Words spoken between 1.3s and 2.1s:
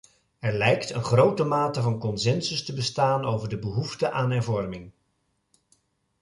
mate van